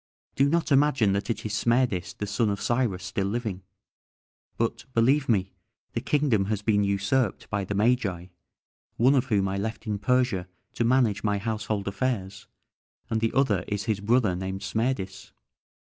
Do 0.33 0.49
not 0.49 0.71
imagine 0.71 1.13
that 1.13 1.29
it 1.29 1.45
is 1.45 1.53
Smerdis, 1.53 2.15
the 2.17 2.25
son 2.25 2.49
of 2.49 2.59
Cyrus, 2.59 3.03
still 3.03 3.27
living; 3.27 3.61
but, 4.57 4.85
believe 4.95 5.29
me, 5.29 5.53
the 5.93 6.01
kingdom 6.01 6.45
has 6.45 6.63
been 6.63 6.83
usurped 6.83 7.47
by 7.51 7.65
the 7.65 7.75
Magi, 7.75 8.25
one 8.97 9.13
of 9.13 9.25
whom 9.25 9.47
I 9.47 9.57
left 9.59 9.85
in 9.85 9.99
Persia 9.99 10.47
to 10.73 10.83
manage 10.83 11.23
my 11.23 11.37
household 11.37 11.87
affairs, 11.87 12.47
and 13.11 13.21
the 13.21 13.33
other 13.33 13.63
is 13.67 13.83
his 13.83 13.99
brother 13.99 14.35
named 14.35 14.61
Smerdis." 14.63 15.33